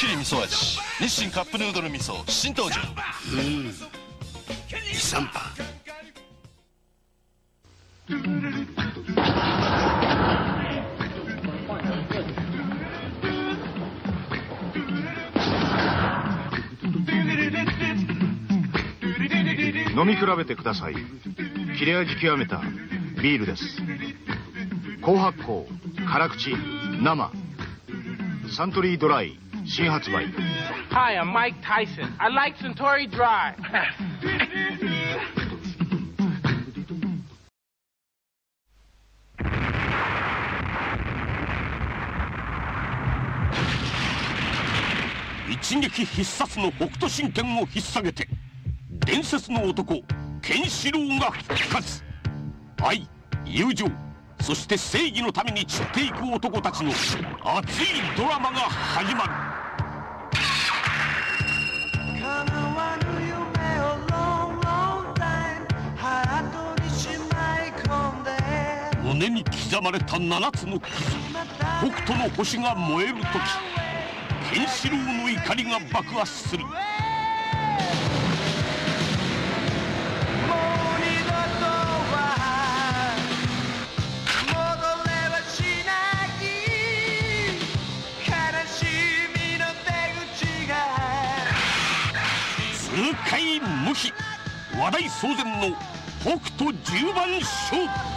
[0.02, 0.80] きり味噌味。
[0.98, 2.28] 日清カップヌードル味噌。
[2.28, 2.80] 新登場。
[3.32, 3.66] うん。
[3.66, 3.72] ミ
[4.96, 5.52] サンパ
[19.94, 20.96] 飲み比べてください。
[21.78, 22.60] 切れ味極めた
[23.22, 23.62] ビールです。
[25.00, 25.64] 高発酵
[26.10, 26.56] 辛口
[27.00, 27.30] 生。
[28.50, 30.26] サントリードライ新発売
[30.90, 32.12] Hi, I'm Mike Tyson.
[32.18, 33.54] I like Centauri Dry.
[45.48, 48.28] 「一撃必殺の北斗神拳を引っ提げて
[49.06, 50.02] 伝説の男
[50.42, 52.02] ケンシロウが復活
[52.82, 53.08] 愛
[53.46, 53.86] 友情
[54.40, 57.04] そして正義のために散っていく男たちの熱
[57.82, 57.86] い
[58.16, 59.51] ドラマが始まる
[69.22, 71.00] 胸に刻まれた7つの傷。
[71.80, 73.22] 北斗の星が燃える時
[74.52, 76.64] ケンシロウの怒りが爆発する。
[92.92, 94.12] 痛快無比。
[94.76, 95.76] 話題騒然の
[96.22, 98.11] 北斗十番勝負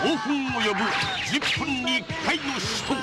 [0.00, 0.84] 興奮を呼ぶ
[1.26, 2.94] 10分に1回の死闘。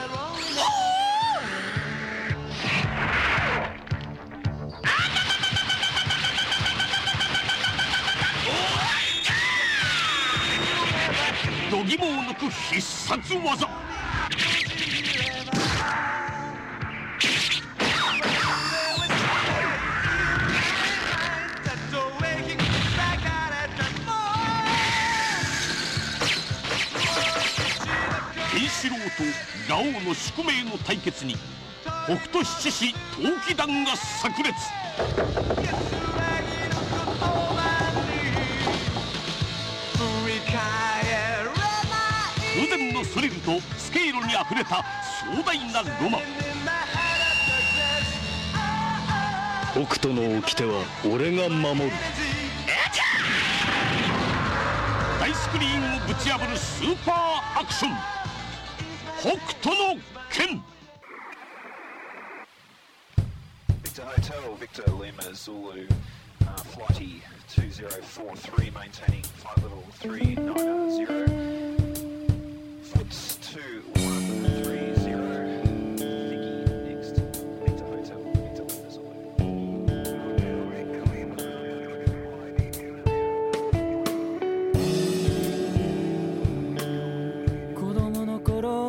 [11.69, 13.84] 度肝を抜く必殺技。
[29.17, 29.23] と
[29.69, 31.35] ラオの宿命の対決に
[32.05, 34.53] 北斗七士闘気団が炸裂。
[42.55, 44.83] 空前のスリルとスケールにあふれた
[45.35, 46.21] 壮大なロマン。
[49.73, 51.91] 北斗の掟は俺が守る。
[55.19, 58.24] 大スクリーンをぶち破るスーパーアクション。
[59.24, 60.00] 北斗の
[60.30, 60.62] 拳
[63.82, 65.86] Victor Hotel, Victor Lima Zulu,
[66.46, 71.06] uh, flighty 2043, maintaining flight level 390.
[72.82, 73.93] Flights 2130.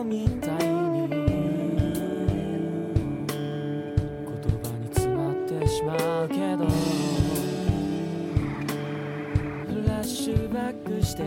[0.09, 1.19] みたいに言
[4.63, 6.67] 葉に詰まってしまうけど
[9.67, 11.23] フラッシュバックして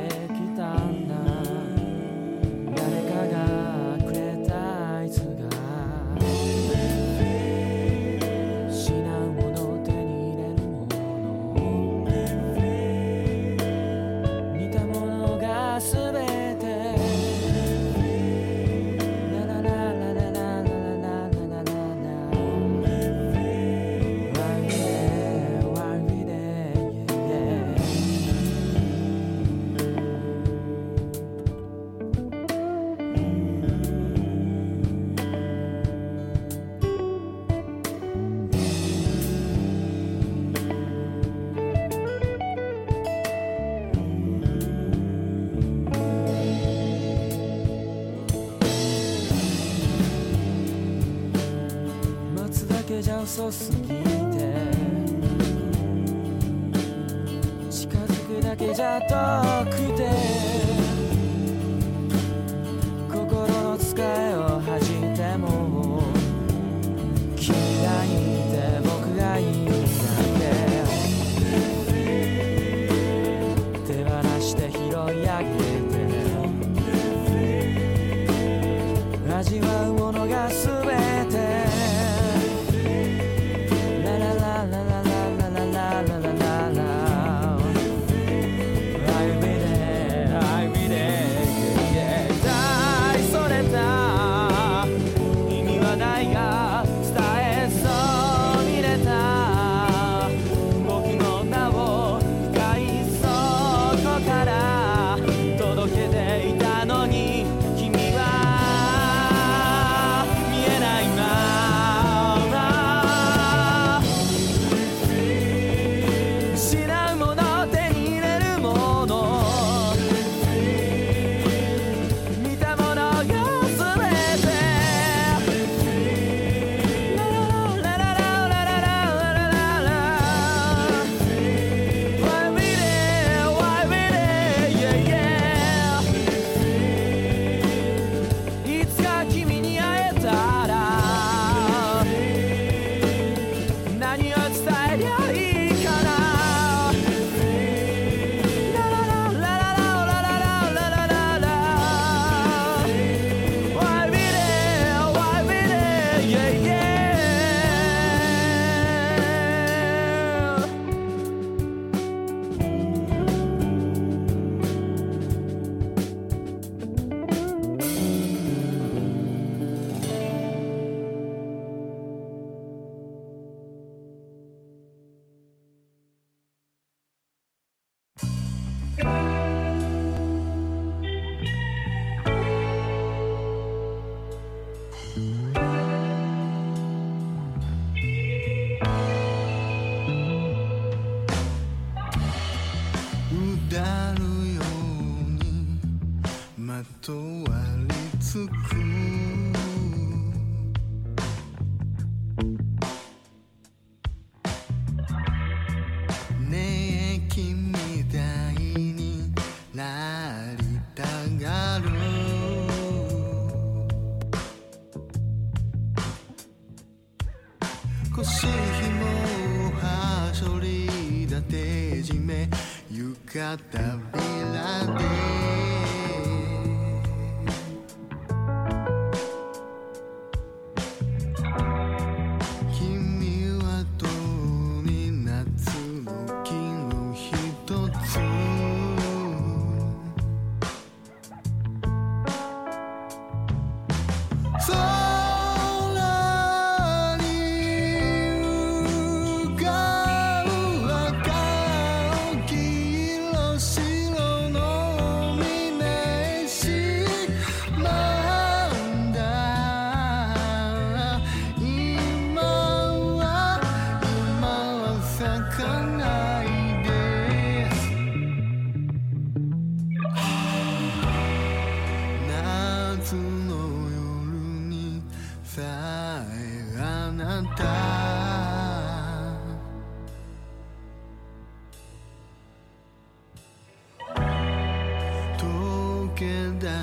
[53.25, 53.78] so.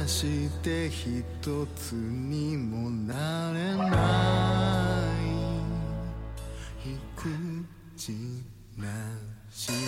[0.07, 1.25] して一
[1.75, 3.87] つにもなれな
[5.15, 6.89] い。
[6.89, 7.29] ひく
[7.97, 8.13] ち
[8.77, 8.87] な
[9.51, 9.86] し。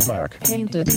[0.00, 0.40] black.
[0.40, 0.88] Painted.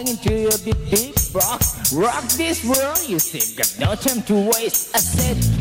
[0.00, 1.60] Into to your big, big rock,
[1.92, 4.96] Rock this world, you see, got no time to waste.
[4.96, 5.59] I said,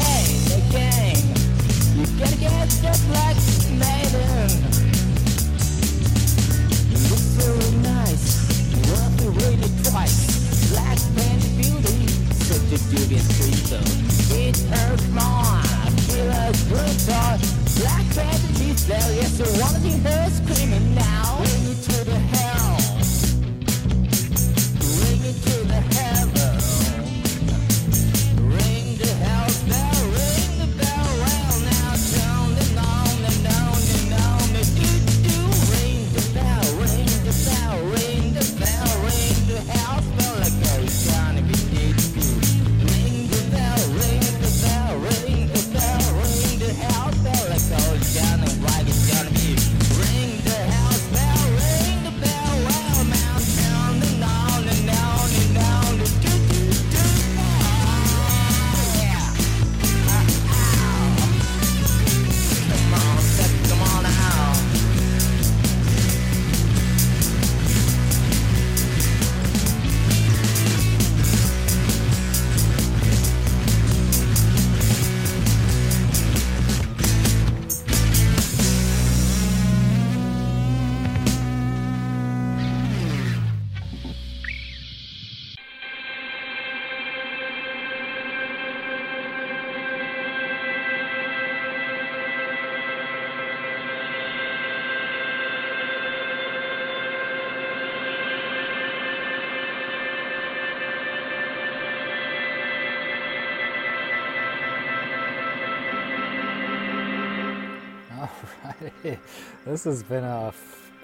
[109.83, 110.51] this has been a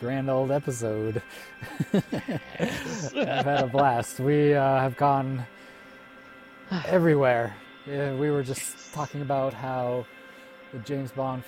[0.01, 1.21] grand old episode.
[1.93, 2.03] I've
[3.13, 4.19] had a blast.
[4.19, 5.45] We uh, have gone
[6.85, 7.55] everywhere.
[7.87, 10.05] Yeah, we were just talking about how
[10.73, 11.45] the James Bond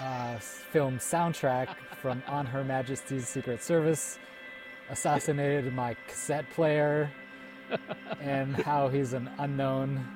[0.00, 4.20] uh, film soundtrack from On Her Majesty's Secret Service
[4.90, 7.10] assassinated my cassette player,
[8.20, 10.06] and how he's an unknown,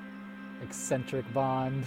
[0.63, 1.83] eccentric Bond.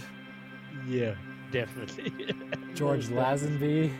[0.85, 1.15] Yeah,
[1.51, 2.13] definitely.
[2.75, 3.91] George Lazenby.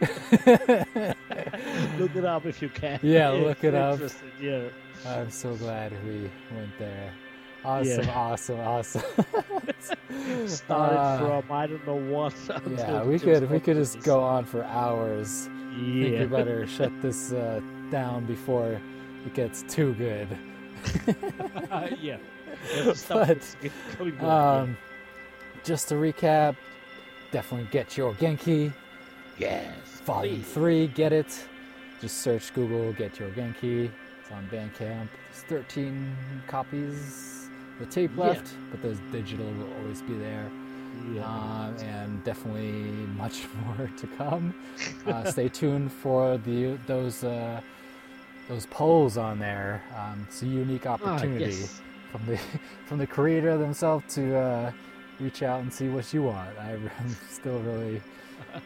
[1.98, 2.98] look it up if you can.
[3.02, 4.00] Yeah, If look it up.
[4.40, 4.68] Yeah.
[5.06, 7.12] I'm so glad we went there.
[7.64, 8.14] Awesome, Yeah.
[8.18, 9.02] awesome, awesome.
[10.46, 12.34] Started Uh, from I don't know what.
[12.70, 15.48] Yeah, we could we could just go on for hours.
[15.48, 17.60] I think we better shut this uh,
[17.90, 18.80] down before
[19.26, 20.28] it gets too good.
[22.00, 22.16] yeah.
[22.74, 24.58] Yeah, but yeah.
[24.60, 24.76] um,
[25.62, 26.56] just to recap,
[27.30, 28.72] definitely get your Genki.
[29.38, 29.66] Yes.
[30.04, 30.52] Volume please.
[30.52, 31.44] three, get it.
[32.00, 33.90] Just search Google, get your Genki.
[34.20, 35.08] It's on Bandcamp.
[35.32, 36.16] There's 13
[36.46, 37.48] copies.
[37.78, 38.24] The tape Yeah.
[38.24, 40.50] left, but the digital will always be there.
[41.14, 41.24] Yeah.
[41.24, 42.82] Um, and definitely
[43.16, 44.54] much more to come.
[45.06, 47.60] Uh, stay tuned for the those uh,
[48.48, 49.82] those polls on there.
[49.96, 51.80] Um, it's a unique opportunity yes.
[52.12, 52.38] from the
[52.86, 54.72] from the creator themselves to uh,
[55.20, 56.50] reach out and see what you want.
[56.60, 56.90] I'm
[57.30, 58.00] still really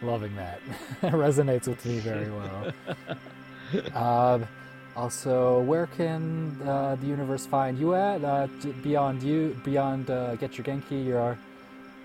[0.02, 0.60] loving that.
[1.02, 2.72] it resonates with me very well.
[3.94, 4.46] Um,
[4.94, 8.22] also, where can uh, the universe find you at?
[8.22, 8.46] Uh,
[8.82, 11.36] beyond you, beyond uh, Get Your Genki, your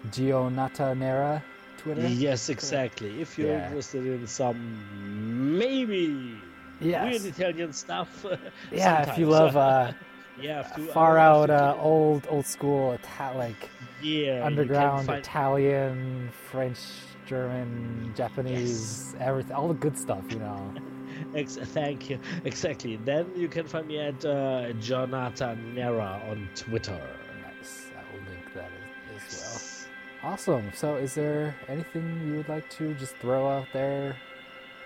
[0.08, 1.44] Gionata Nera
[1.78, 2.08] Twitter.
[2.08, 3.22] Yes, exactly.
[3.22, 3.66] If you're Yeah.
[3.68, 6.34] interested in some maybe
[6.82, 7.22] Yes.
[7.22, 8.26] weird Italian stuff.
[8.72, 9.92] Yeah, if you love uh,
[10.41, 10.64] yeah,
[10.94, 13.70] far out, uh, old, old school, Ita- like
[14.02, 16.80] Yeah, underground find- Italian, French,
[17.26, 20.74] German, Japanese, everything, all the good stuff, you know.
[21.36, 22.18] Ex- thank you.
[22.45, 22.95] Exactly.
[22.98, 26.99] Then you can find me at uh, Jonathan Nera on Twitter.
[27.44, 27.88] Nice.
[27.98, 28.70] I will link that
[29.16, 29.88] as, as
[30.22, 30.32] well.
[30.34, 30.72] Awesome.
[30.74, 34.16] So, is there anything you would like to just throw out there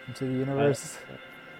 [0.07, 0.97] into the universe?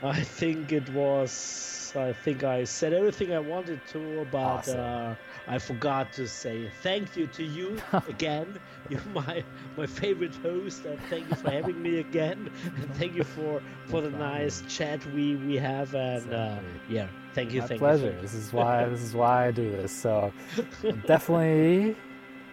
[0.03, 1.93] I think it was.
[1.95, 4.79] I think I said everything I wanted to, but Awesome.
[4.79, 5.15] uh,
[5.47, 8.59] I forgot to say thank you to you again.
[8.89, 9.43] You're my
[9.77, 12.49] my favorite host, and thank you for having me again.
[12.81, 16.59] And thank you for for the nice chat we we have, and uh,
[16.89, 18.11] yeah, thank you, My thank pleasure.
[18.11, 18.21] you.
[18.21, 19.91] This is why this is why I do this.
[19.91, 20.33] So
[21.07, 21.95] definitely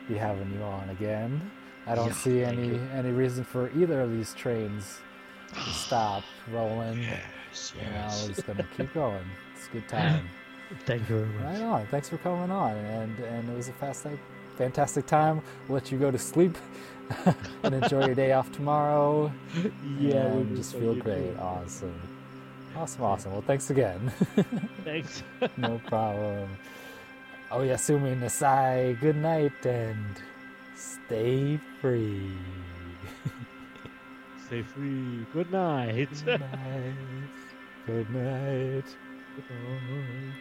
[0.09, 1.51] be having you on again.
[1.86, 2.81] I don't Yeah, see any you.
[2.94, 5.01] any reason for either of these trains
[5.55, 7.06] to stop rolling.
[7.51, 8.22] Yes, know, yes.
[8.28, 9.24] we're just gonna keep going.
[9.56, 10.28] It's a good time.
[10.86, 11.59] Thank you very much.
[11.59, 11.86] Right on.
[11.89, 14.06] Thanks for coming on, and and it was a fast,
[14.56, 15.43] fantastic time.
[15.68, 16.56] We'll let you go to sleep
[17.64, 19.32] and enjoy your day off tomorrow.
[19.98, 21.35] Yeah, we and just feel great.
[21.35, 21.39] too.
[21.40, 22.01] Awesome,
[22.77, 23.32] awesome, awesome.
[23.32, 24.12] Well, thanks again.
[24.85, 25.22] Thanks.
[25.56, 26.48] no problem.
[27.51, 30.14] Oh, Yasumi Nasai, good night and
[30.77, 32.32] stay free.
[34.51, 35.24] Stay free.
[35.32, 36.09] Good night.
[36.24, 36.97] Good night.
[37.86, 38.85] Good night.
[39.36, 40.35] Good night.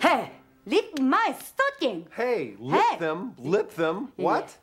[0.00, 0.32] Hey,
[0.66, 2.06] lift my stocking.
[2.14, 2.98] Hey, lip Hey.
[2.98, 4.12] them, lip them.
[4.16, 4.56] What?